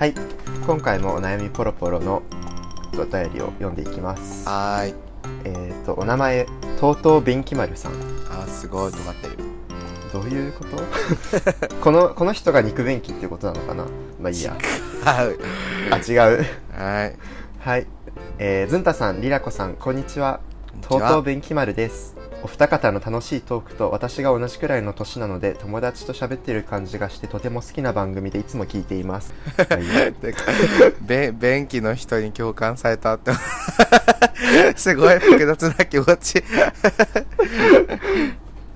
[0.00, 0.14] はい。
[0.66, 2.22] 今回もお悩みポロポロの
[2.94, 4.48] お便りを読んでいきます。
[4.48, 4.94] はーい。
[5.44, 6.46] えっ、とお名前
[6.80, 7.92] とうとう弁慶丸さん。
[7.92, 9.36] あーすごい尖ってる。
[10.10, 11.76] どういうこと？
[11.84, 13.84] このこの人が肉便器っていうことなのかな？
[14.18, 14.56] まあいいや。
[15.04, 15.36] はい
[15.90, 16.46] あ違う。
[16.74, 17.16] はい。
[17.58, 17.86] はい。
[18.38, 20.40] えー、ずんたさんりらこさんこんにちは。
[20.80, 30.34] とうとう弁慶丸ですお二方の楽しいトークと私が同じくらいの年なので友達と喋ってる感じがしてとても好きな番組でいつも聞いています、まあいいやで
[31.00, 33.32] べ便器の人に共感されたって。
[34.76, 36.42] すごい複雑な気持ち。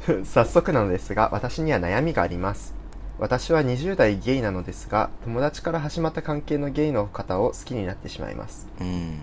[0.25, 2.75] 早速なのですが私には悩みがあります。
[3.19, 8.67] 私は20代ゲイなのですが友達から始まった関係のゲイの方を好きになってしまいます。
[8.81, 9.21] うん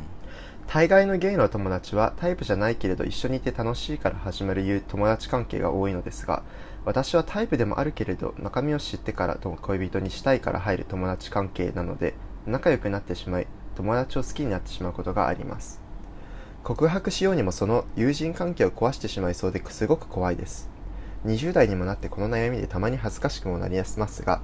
[0.73, 6.43] 大概のゲイの友達はタイプじゃないけれど一緒にいて楽しいから始まる友達関係が多いのですが
[6.85, 12.13] 私はタイプでもあるけれど中身を知ってからと恋人にしたいから入る友達関係なので
[12.45, 15.81] 仲良くなってしまい友達を好きになってしまうことがあります。
[16.63, 20.69] 告白しようにもその友人関係を壊してしまいそうですごく怖いです。
[21.25, 24.41] 20代にもなってこの悩みでたまに恥ずかしくもなりやすますが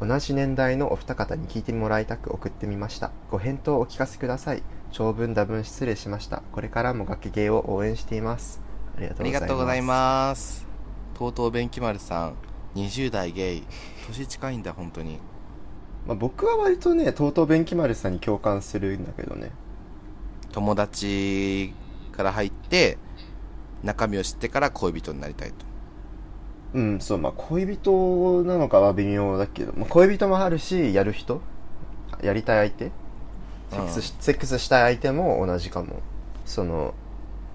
[0.00, 3.10] 同じ年代のお二方に聞いてもらいたく送ってみました。
[3.30, 4.62] ご返答をお聞かせください。
[4.92, 6.42] 長文多文失礼しました。
[6.52, 8.60] これからも学芸を応援しています。
[8.96, 9.40] ありがとうございます。
[9.40, 10.66] がとうございます。
[11.14, 12.34] とうとう便器丸さん。
[12.76, 13.62] 20代ゲイ。
[14.06, 15.18] 年近いんだ本当に。
[16.06, 19.50] まあ、僕は割とねとうとう弁慶丸さんに共感するんだけどね。
[20.52, 21.74] 友達
[22.12, 22.96] から入って
[23.82, 25.66] 中身を知ってから恋人になりたいと
[26.74, 31.40] うんそうまあ恋人なのかは微妙だけど、まあ、恋人もあるしやる人
[32.22, 32.92] やりたい相手
[33.70, 36.00] セックスし,、セックスしたい相手も同じかも。
[36.44, 36.94] その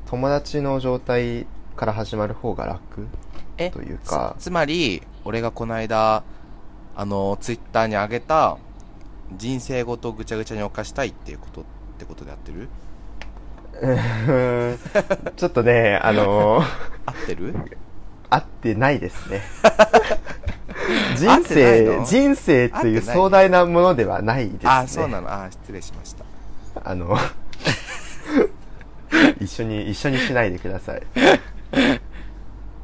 [0.06, 3.08] 友達の状態から始まる方が楽
[3.58, 4.36] えというか。
[4.38, 6.24] つつまり俺がこの間
[6.96, 8.58] あのツイッターに上げた
[9.36, 11.64] 人生ごとぐちゃぐちゃに犯したいっていうことっ
[11.98, 12.70] てことでやってる？
[13.82, 13.88] う
[14.74, 16.66] んちょっとねあのー
[17.08, 17.56] 合ってる？
[18.34, 19.42] 合ってないですね。
[21.16, 24.70] 人生人生という合ってない壮大なものではないですね。
[24.70, 25.32] あそうなの？
[25.32, 26.26] あ失礼しました。
[26.84, 27.16] あの
[29.40, 31.04] 一緒に一緒にしないでください。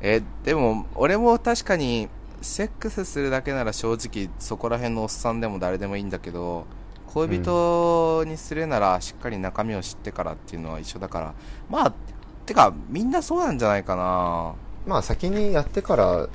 [0.02, 2.08] えでも俺も確かに
[2.42, 6.66] セックスするだけなら正直そこら辺のおっさんでも誰でもいいんだけど
[7.08, 11.34] 恋人にするならしっかり中身を知ってからっていうのは一緒だから。
[11.70, 11.94] まあ
[12.46, 14.54] てかみんなそうなんじゃないかな
[14.90, 16.28] まあ先にやってから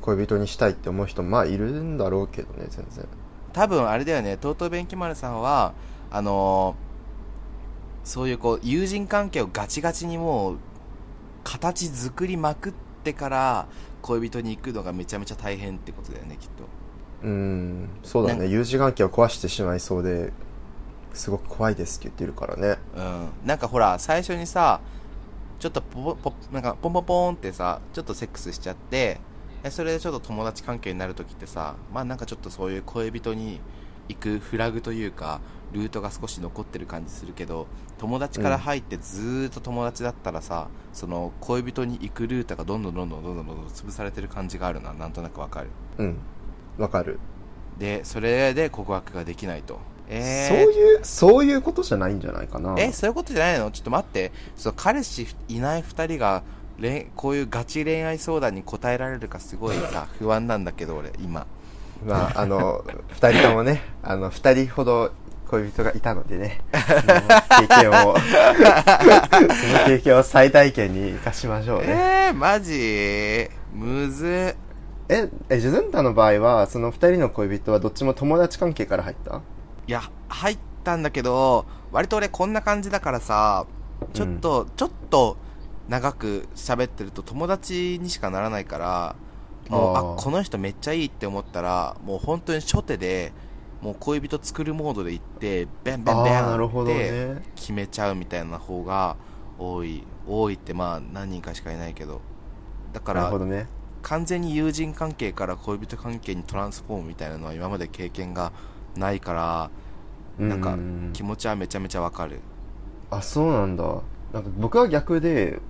[0.00, 3.06] 恋人にしたいって思う人まあいるんだろうけどね全然。
[3.52, 5.74] 多分あれだよね TOTO 弁慶丸さんは
[6.10, 6.86] あのー
[8.06, 10.58] そういうこう友人関係をガチガチにもう
[11.42, 12.72] 形作りまくっ
[13.02, 13.66] てから
[14.00, 16.64] 恋人に行くのがめちゃめちゃ大変ってことだよねきっと。
[17.24, 18.42] うんそうだね。
[18.42, 18.46] ね。
[18.46, 20.32] 友人関係を壊してしまいそうで
[21.14, 22.78] すごく怖いですって言ってるからね。
[22.96, 24.80] うん、なんかほら最初にさ
[25.58, 29.20] ちょっとポポなんかポンポンポンってさちょっとセックスしちゃって
[29.70, 33.60] それでちょっと友達関係になる時ってさまあなんかちょっとそういう恋人に
[34.08, 35.40] 行くフラグというか
[35.72, 37.66] ルートが少し残ってる感じするけど
[37.98, 45.68] 友達から入ってずっと友達だったらさ、うん、その恋人に行くルートがどんどんどんどんどんどんどん潰されてる感じがあるのはなんとなくわかる。
[45.98, 46.18] うん。
[46.78, 47.18] わかる。
[47.78, 49.80] でそれで告白ができないと。
[50.08, 52.74] えそういうそういうことじゃないんじゃないかな。
[52.78, 53.70] えそういうことじゃないの？
[53.70, 54.32] ちょっと待って。
[54.56, 56.42] その彼氏いない2人が
[56.80, 61.46] 恋こういうガチ恋愛相談に答えられるかすごいさ 不安なんだけど俺今。
[62.04, 62.84] まああの
[63.20, 65.10] 二人ともねあの二人ほど
[65.48, 66.60] 恋人がいたのでね。
[66.72, 71.86] その経験をその経験を最大限に生かしましょうね。
[71.88, 73.48] えー、マジ？
[73.72, 74.54] むず。
[74.54, 74.56] っ
[75.08, 79.40] ええジュズンタの場合はその二人の恋人はどっちも友達関係から入った？
[79.86, 83.66] いや入ったんだけど割と俺こんな感じだからさ
[84.12, 85.38] ちょっと、ちょっと
[85.88, 89.16] 長く喋ってると友達にしかならないから
[89.68, 93.32] もうあこの人めっちゃいいって思ったらもう本当に初手で
[93.80, 97.42] もう恋人作るモードで行ってベンベンベンってね。
[97.54, 99.16] 決めちゃうみたいな方が
[99.58, 102.20] 多い多いってまあ何人かしかいないけど。
[102.92, 103.66] だからね。
[104.02, 108.52] 完全に友人関係から恋人関係にトランスフォームみたいなのは今まで経験が
[108.98, 109.70] ないから
[110.38, 110.78] なんかう
[111.12, 112.40] 気持ちはめちゃめちゃわかる。
[113.10, 113.84] あそうなんだ。
[114.32, 115.60] なんか僕は逆で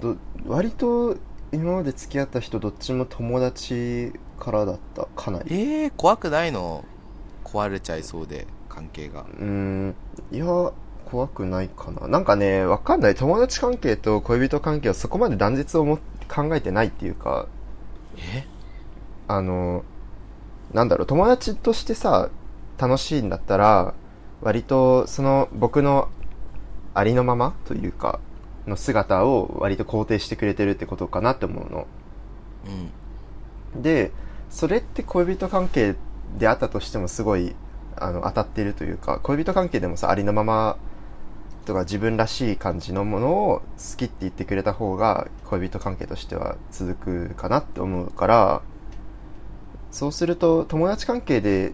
[0.00, 0.16] ど
[0.46, 1.16] 割と
[1.52, 5.06] 今まで付き合った人どっちも友達からだった。
[5.16, 5.54] かなり。
[5.54, 6.84] えー、怖くないの？
[7.44, 9.22] 壊れちゃいそうで関係が。
[9.22, 9.94] うーん。
[10.30, 10.46] いや
[11.04, 12.06] 怖くないかな。
[12.06, 13.14] なんかねわかんない。
[13.14, 15.98] 友達関係と恋人関係はそこまで断絶をも
[16.28, 17.46] 考えてないっていうか。
[18.16, 18.46] え？
[19.26, 19.84] あの
[20.72, 21.06] なんだろう。
[21.06, 22.30] 友達としてさ
[22.80, 23.94] 楽しいんだったら
[24.40, 26.08] 割とその僕の
[26.94, 28.20] ありのままというか
[28.66, 31.86] の姿を割と肯定してくれてるってことかなって思うの。
[33.74, 33.82] うん。
[33.82, 34.12] で
[34.48, 35.94] それって恋人関係
[36.38, 37.54] であったとしてもすごい
[37.96, 40.76] あの当たってるというか恋人関係でもさありのまま
[41.66, 48.62] とか自分らしい感じのものを好きって言ってくれた方が恋人関係としては続くかなって思うから
[49.90, 51.72] そうすると友達関係で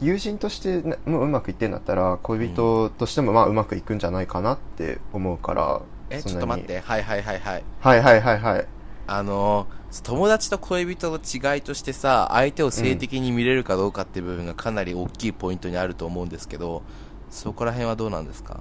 [0.00, 5.80] 友人としてなもううまくいってんだったら恋人としてもまあうまくいくんじゃないかなって思うから、
[6.10, 6.80] えちょっと待って。
[6.80, 7.64] はいはいはいはい。
[7.80, 8.66] はいはいはいはい。
[9.10, 9.66] あの
[10.02, 16.82] 友達と恋人の違いとしてさ相手を性的に見れるかどうかっていう部分がかなり大きいポイントにあると思うんですけど
[17.30, 18.60] そこら辺はどうなんですか？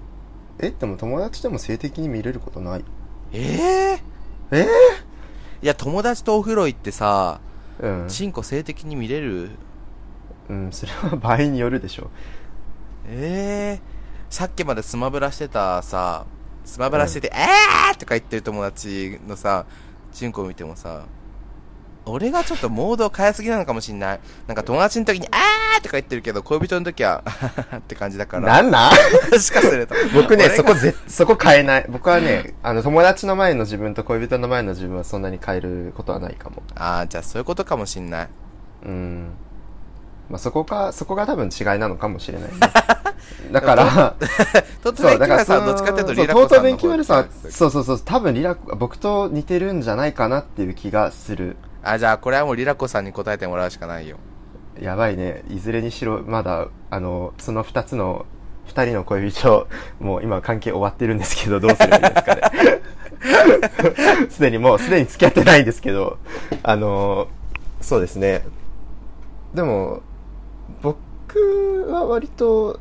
[0.59, 2.85] えでも友達でも性的に見れることない？
[3.33, 3.99] え
[4.51, 4.67] ええ
[5.61, 7.41] いや友達とお風呂行ってさ
[7.79, 8.05] うん。
[8.07, 9.49] チンコ性的に見れる
[10.49, 12.09] うん、それは場合によるでしょ。
[13.09, 13.97] ええ
[14.29, 16.25] さっきまでスマブラしてたさ
[16.65, 19.65] スマブラしてて、えーとか言ってる友達のさ
[20.11, 21.05] チンコを見てもさ
[22.09, 24.19] 俺がちょっとモードを変えすぎなのかもしんない。
[24.47, 27.21] なんか友達の時に、あーとか言ってるけど、恋人の時は、
[27.75, 28.47] って感じだから。
[28.47, 28.91] なんな？
[29.39, 29.95] しかすると。
[30.15, 31.85] 僕ね、そこぜ、そこ変えない。
[31.89, 36.63] 僕はね、あの、友達の前の自分と恋人の前の自分はそんなに変えることはないかも。
[36.75, 38.29] あー、じゃあそういうことかもしんない。
[38.85, 39.33] うん。
[40.29, 42.57] まあ、そこか、そこが多分違いなのかもしれないね。
[43.51, 44.15] だから、
[44.83, 51.55] トットそう、ベンキマルさんだからその、はどっちかっていうとリラコさんのトートベンキマルさんそうそうそう、多分リラコ、僕と似てるんじゃないかなっていう気がする。
[51.83, 54.17] あ、じゃあこれはもうリラコさんに答えてもらうしかないよ。
[54.81, 55.43] やばいね。
[55.49, 58.25] いずれにしろ、まだ、あの、その二つの、
[58.65, 59.67] 二人の恋人、
[59.99, 62.41] もう今関係終わってるんですけど、どうすればいいですかね。
[64.29, 66.17] すでにもう、すでに付き合ってないんですけど、
[66.63, 67.27] あの、
[67.81, 68.45] そうですね。
[69.53, 70.01] でも、
[70.81, 72.79] 僕は割と、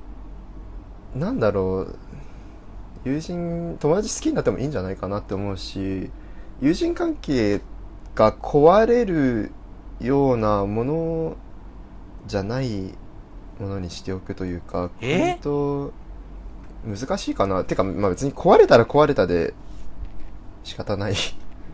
[1.15, 1.99] なんだろう、
[3.05, 6.11] 友人、友達好きになってもいいんじゃないかなって思うし、
[6.61, 7.61] 友人関係
[8.15, 9.53] が壊れる
[10.01, 11.37] ようなもの
[12.27, 12.95] じゃない
[13.61, 15.39] ものにしておくというか、え？
[15.43, 15.93] 本
[16.85, 17.65] 当難しいかな。
[17.65, 19.55] てか、まあ別に壊れたら壊れたで
[20.65, 21.15] 仕方ない。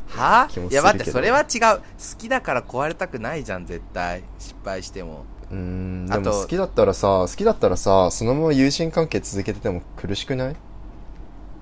[0.08, 0.48] は？
[0.50, 1.78] 気もするけどいや待って、それは違う。
[1.78, 1.84] 好
[2.18, 4.22] きだから壊れたくないじゃん、絶対。
[4.38, 5.24] 失敗しても。
[5.52, 10.56] うーん、でも好きだったらさ、好きだったらさ、そのまま友人関係続けてても苦しくない？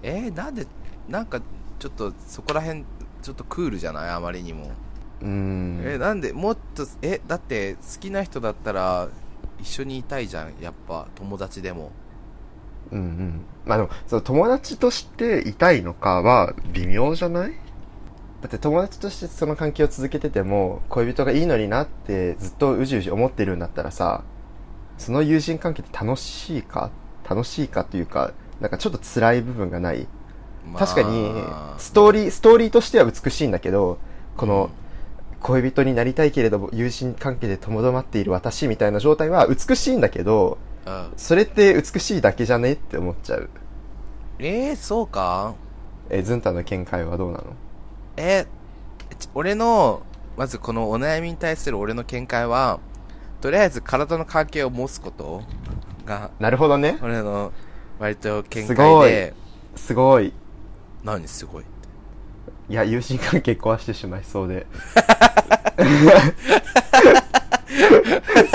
[0.02, 0.66] えー、なんで、
[1.08, 1.40] なんか、
[1.78, 2.84] ちょっと、そこら辺、
[3.22, 4.10] ちょっとクールじゃない？
[4.10, 4.70] あまりにも。
[5.20, 5.82] うーん。
[5.84, 9.08] え、なんで、もっと、え、だって、好きな人だったら、
[9.60, 11.90] 一緒にいたいじゃん、やっぱ、友達でも。
[12.92, 13.40] うんうん。
[13.66, 17.52] まあでも、その友達としていたいのかは微妙じゃない？
[18.40, 24.24] だって友達としてその関係を続けてても、恋人がいいのになってずっとうじうじ思ってるんだったらさ、
[24.96, 26.90] その友人関係って楽しいか？
[27.28, 30.08] 楽しいかというか、なんかちょっと辛い部分がない？
[30.66, 31.32] まあ確かに、
[31.78, 33.98] ストーリー、ストーリーとしては美しいんだけど、
[34.36, 34.70] この、
[35.40, 41.12] 恋人になりたいけれど友人関係で戸惑っている私みたいな状態は美しいんだけど、うん。
[41.16, 42.72] それって美しいだけじゃね？
[42.72, 43.48] って思っちゃう。
[44.38, 45.54] えー、そうか
[46.10, 47.44] え、ズンタの見解はどうなの？
[48.20, 48.46] え
[49.18, 50.02] ち俺の、
[50.36, 52.80] まずこのお悩みに対する俺の見解は、
[53.40, 55.42] とりあえず体の関係を持つこと
[56.04, 56.98] が、なるほどね。
[57.02, 57.52] 俺の
[57.98, 59.34] 割と見すごい解で、
[59.76, 60.32] すごい。
[61.04, 61.70] 何すごいって。
[62.68, 64.66] いや、友人関係壊してしまいそうで。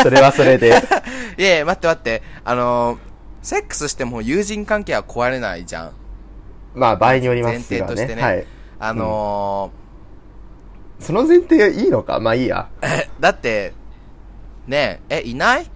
[0.02, 0.70] それはそれで。
[1.38, 2.22] いやいや、待って待って。
[2.44, 2.98] あのー、
[3.42, 5.92] セックスしても友人関係は壊れないじゃん。
[6.76, 8.46] まあ、場合によりますが前提としてねはい。
[8.88, 9.72] あの
[11.00, 12.20] その前提いいのか？
[12.20, 12.70] まあいいや。
[12.82, 13.74] ー、 だって、
[14.68, 15.70] ねえ、え、いない？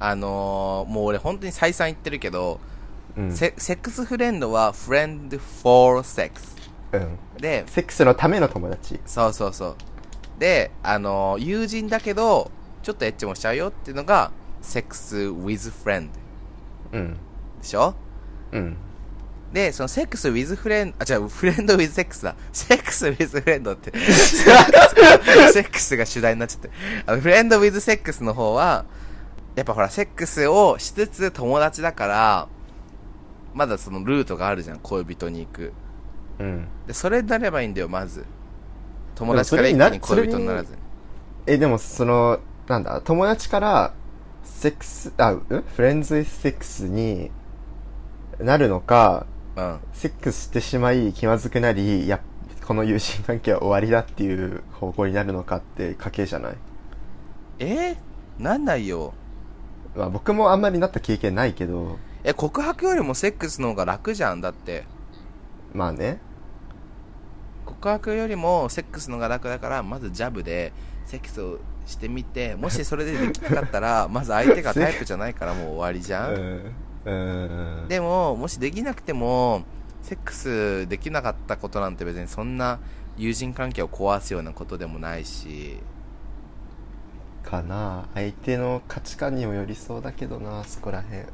[0.00, 2.60] あのー、もう俺本当に再三言ってるけど、
[3.16, 3.32] うん。
[3.32, 6.56] セセックスフレンドはフレンド for sex。
[6.92, 7.18] うん。
[7.38, 9.00] で、セックスのための友達。
[9.06, 9.76] そうそうそう。
[10.38, 12.50] で、あのー、友人だけど、
[12.82, 14.32] ちょっとエッチもしちゃうよっていうのが、
[14.62, 16.08] セックス with friend
[16.92, 17.14] うん。
[17.14, 17.18] で
[17.62, 17.94] しょ？
[18.52, 18.76] うん。
[19.56, 22.36] で、そのセックス with フレンド、あ、違う、フレンド with セックスだ。
[22.52, 23.90] セックス with フレンドって。
[23.98, 26.70] セックスが主題になっちゃって。
[27.06, 28.84] あの、フレンド with セックスの方は、
[29.54, 32.48] やっぱほら、セックスをしつつ友達だから、
[33.54, 35.72] まだそのルートがあるじゃん、恋人に行く。
[36.38, 36.68] うん。
[36.86, 38.26] で、それになればいいんだよ、まず。
[39.14, 40.78] 友達から一気に恋人にならずに。
[41.46, 43.94] え、でもその、なんだ、友達から、
[44.44, 45.64] セックス、あ、ん？
[45.74, 47.30] フレンズセックスに
[48.38, 49.24] なるのか、
[49.56, 49.78] うん。
[49.92, 52.20] セックスしてしまい気まずくなり、いや、
[52.66, 56.56] この友人関係は終わりだっていう方向になるのかって家系じゃない？
[57.60, 57.96] え？
[58.40, 59.14] ー、なんないよ。
[59.96, 64.84] まあ僕もあんまりなった経験ないけど、え、告白よりもセックスの方が楽じゃん、だって。
[65.72, 66.18] まあね。
[67.64, 70.72] 告白よりもセックスの方が楽だから、まずジャブで
[71.04, 76.34] セックスをしてみて、もしそれでできなかったら、 まず相手がタイプじゃないからもう終わりじゃん。
[76.34, 76.72] うん。
[77.06, 77.88] うん。
[77.88, 79.62] でも、もしできなくても、
[80.02, 82.78] セックスできなかったことなんて別にそんな
[83.16, 85.78] 友人関係を壊すようなことでもないし、
[87.42, 88.08] かな。
[88.14, 91.06] 相手の価値観にもよりそうだけどなそこらへん。
[91.12, 91.26] え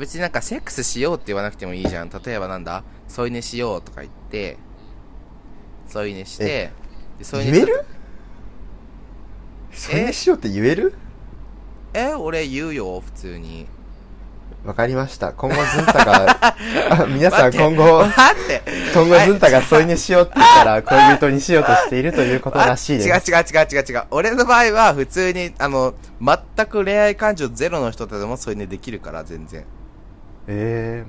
[0.00, 2.08] 別になんかセックスしようって言わなくてもいいじゃん。
[2.08, 2.82] 例えばなんだ？
[3.06, 4.58] 添い寝しようとか言って、
[5.86, 6.72] 添い寝して、
[7.18, 7.84] で添い寝し言える？
[9.72, 10.94] それにしようって言える？
[11.92, 13.66] え、俺言うよ、普通に。
[14.64, 15.34] わかりました。
[15.34, 16.54] 今後ズンタが、
[17.02, 18.02] あ皆さん今後、
[18.94, 23.30] 今後ズンタが添い寝しようって言ったら恋人にしようとしているということらしいです。
[23.30, 24.04] 違う違う違う違う違う。
[24.10, 29.64] 俺の場合は普通に、あの、全く恋愛感情ゼロの人とでも添い寝できるから、全然。
[30.46, 31.04] え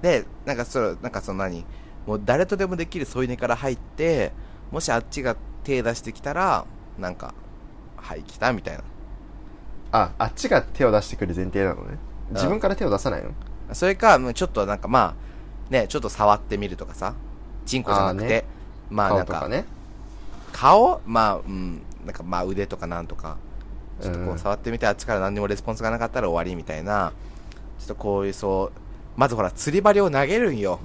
[0.00, 1.66] で、なんかそれ、なんかその何？
[2.06, 4.32] もう誰とでもできる添い寝から入って、
[4.70, 6.64] もしあっちが手出してきたら、
[6.98, 7.34] なんか、
[7.96, 8.80] はい、来たみたいな。
[8.80, 8.82] ー、
[9.92, 11.98] あ、あっちが手を出してくる前提なのね。
[12.30, 13.30] 自分から手を出さないの？
[13.72, 15.14] それか、もうちょっとなんかま
[15.70, 17.14] あ、ね、ちょっと触ってみるとかさ。
[17.66, 18.44] チンコじゃなくて、あーね
[18.90, 19.64] まあなんか、顔とかね。
[20.52, 21.00] 顔？
[21.06, 23.38] まあ、うん、なんかまあ腕とかなんとか、
[24.00, 27.12] ちょっとこう触ってみて、あっちから何にもレスポンスがなかったら終わりみたいな、
[27.78, 28.78] ちょっとこういうそう、
[29.16, 30.80] まずほら、釣り針を投げるんよ。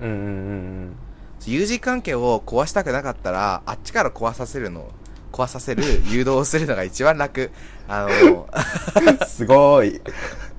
[0.00, 0.30] うんうんうんう
[0.90, 0.96] ん。
[1.44, 4.90] 友人関係を壊したくなかったら、あっちから壊させるの、
[5.32, 7.50] 壊させる、誘導をするのが一番楽。
[7.88, 8.48] あの、
[9.26, 10.00] すごい。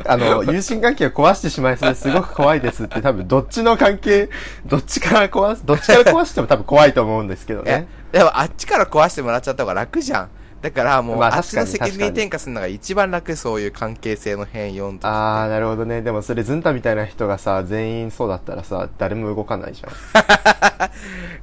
[0.06, 4.30] あの、友人関係を壊してしまいそうですごく怖いですって多分どっちの関係、
[4.66, 7.88] どっちから壊す、どっちから壊しても多分怖いと思うんですけどね。
[8.12, 10.30] でもあっちから壊してもらっちゃった方が楽じゃん。
[10.62, 16.02] だからもう、まああっちの責任転嫁するのが一番楽、そういう関係性の変容のあー、なるほどね。
[16.02, 19.92] でもそれズンタみたいな人がさ、全員そうだったらさ、誰も動かないじゃん。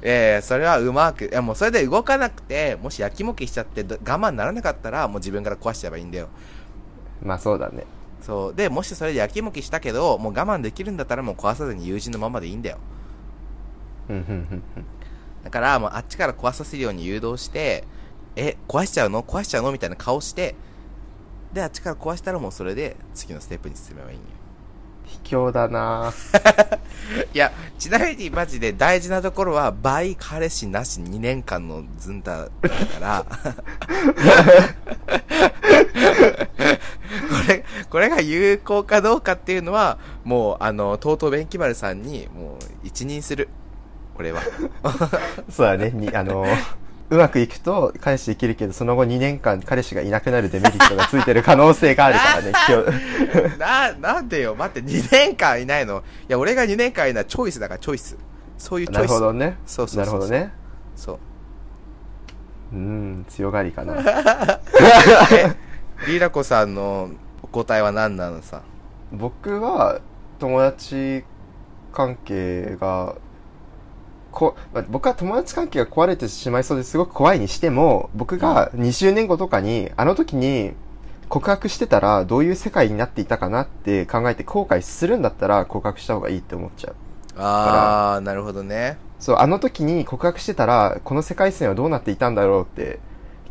[0.01, 6.27] ええそれはうまく、いやもうそれで動かなくて、もし焼きもきしちゃってど我慢ならなかったら、もう自分から壊しちゃえばいいんだよ。
[7.23, 7.85] まあそうだね。
[8.25, 8.55] そう。
[8.55, 12.77] で、もしそれで焼きもきしたけど、もう我慢できるんだったらもう壊さずに友人のままでいいんだよ。
[15.43, 17.83] だから、もうあっちから壊させるように誘導して、
[18.35, 19.21] え、壊しちゃうの？
[19.21, 19.71] 壊しちゃうの？
[19.71, 20.55] みたいな顔して、
[21.53, 24.25] で、あっちから壊したらもうそれで次のステップに進めばいいんよ。
[25.05, 26.11] 卑怯だな
[27.31, 33.25] いや、ちなみにマジで大事なところは、倍彼氏なし2年間のズンタだから、
[37.95, 43.47] これ、が有効かどうかっていうのは、もう、あの、とうとう弁慶丸さんに、もう、一任する。
[44.19, 44.41] 俺は。
[45.49, 45.91] そうだね。
[45.91, 46.45] に、あの、
[47.09, 53.57] うまくいくと彼氏できるけど、その後2年間彼氏がいなくなるデメリットがついてる可能性があるからね、 今日。
[53.57, 58.17] な、なんでよ、待って、2年間いないのいや、俺が2年間いないチョイスだから、チョイス。
[58.57, 59.13] そういうチなるョイス。
[59.13, 59.57] ほどね。
[59.65, 60.51] そうそうそうなるほどね。
[60.97, 61.19] そう。
[62.73, 63.93] うん、強がりかな。
[65.31, 65.55] え、
[66.07, 67.24] リーラコさんのお
[67.63, 68.61] 答えは何なのさ？
[69.13, 70.01] 僕は
[70.39, 71.23] 友達
[71.93, 73.15] 関係が
[74.31, 80.73] こ、まあ僕は友達関係が壊れてしまいそうですごく怖いにしても僕が20年後とかにあの時に
[81.29, 86.95] 告白してたらどういう世界になっていたかなって考えて後悔するんだったら告白した方がいいって思っちゃう
[87.37, 88.97] あー、なるほどね。
[89.19, 92.99] そうあの時に告白してたらこの世界線はどうなっていたんだろうって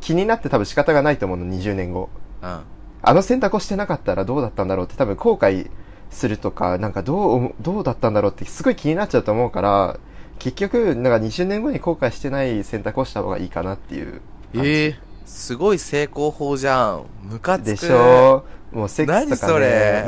[0.01, 2.11] 気になって多分仕方がないと思うの20年後
[2.43, 2.61] うん。
[3.07, 5.71] あの選択をしてなかったらどうだったんだろうって多分後悔
[6.11, 9.99] するとか、なんかどうどうだったんだろうってすごい気になっちゃうと思うから、
[10.39, 14.21] 結局、なんか20年後に後悔してない選択をした方がいいかなっていう。
[14.55, 17.05] ええすごい成功法じゃん。
[17.23, 17.65] ムカつく。
[17.65, 18.45] でしょ？
[18.73, 20.07] もうセックスとか何そねれ、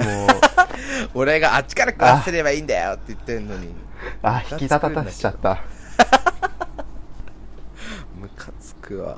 [1.14, 3.68] 俺があっちから壊せればいいんだよって言ってんのに。
[4.22, 5.62] あ、引き立たたしちゃった。
[8.18, 9.16] ムカつくわ。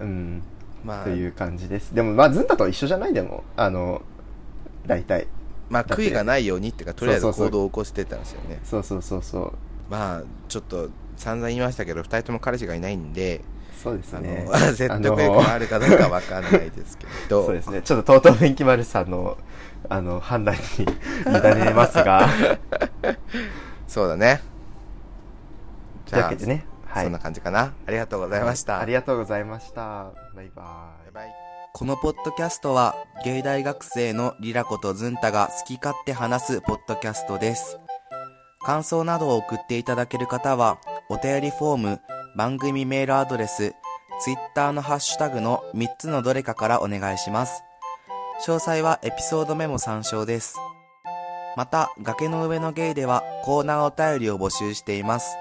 [0.00, 0.42] うん。
[0.84, 1.94] まあと、いう感じです。
[1.94, 3.12] でも、まあ、ズンタと一緒じゃない？
[3.12, 4.02] でも、あの、
[4.86, 5.26] 大体。
[5.70, 8.60] まあ、悔いがないようにっていうか、とりあえず行動を起こしてたんですよね。
[8.64, 9.52] そうそうそうそう。
[9.90, 13.40] まあ、ちょっと、散々言いましたけど、二人とも彼氏がいないんで、
[13.82, 14.46] そうですね。
[14.74, 17.82] 説得力があるかどうかわかんないですけど、 そうですね。
[17.82, 19.36] ちょっととうとう弁慶丸さんの、
[19.88, 20.60] あの、判断に
[21.26, 22.28] 委ねますが、
[23.86, 24.40] そうだね。
[26.06, 26.66] じゃあ、ね。
[26.94, 27.04] はい。
[27.04, 27.72] そんな感じかな。
[27.86, 28.78] ありがとうございました。
[28.78, 29.82] ありがとうございました。
[29.82, 30.50] バイバイ。
[30.54, 31.34] バイバイ
[31.72, 37.78] このポッドキャストは、芸大学生のリラコとズンタが好き勝手話すポッドキャストです。
[38.60, 42.00] 感想などを送っていただける方は、お便りフォーム、
[42.36, 43.74] 番組メールアドレス、
[44.20, 47.64] ツイッターのハッシュタグの3つのどれかからお願いします。
[48.46, 50.56] 詳細はエピソードメモ参照です。
[51.56, 55.36] また、崖の上のゲイではコーナーお便りを募集しています。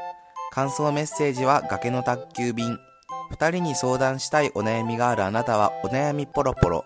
[0.53, 2.77] 感想メッセージは崖の宅急便。
[3.31, 6.86] 二人に相談したいお悩みがあるあなたはお悩みポロポロ。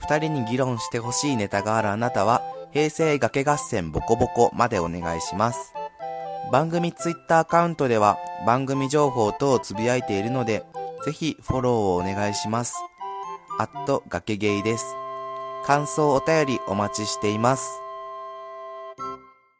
[0.00, 5.74] 二人に議論してほしいネタがあるあなたは平成崖合戦ボコボコまでお願いします。
[6.50, 10.64] 番組ツイッターアカウントでは番組情報等をつぶやいているので、
[11.04, 12.74] ぜひフォローをお願いします。
[13.60, 14.96] アット崖ゲイです。
[15.64, 17.80] 感想お便りお待ちしています。